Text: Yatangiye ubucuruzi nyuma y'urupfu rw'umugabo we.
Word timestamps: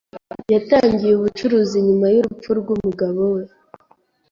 Yatangiye 0.53 1.13
ubucuruzi 1.15 1.77
nyuma 1.87 2.05
y'urupfu 2.13 2.49
rw'umugabo 2.59 3.21
we. 3.33 3.41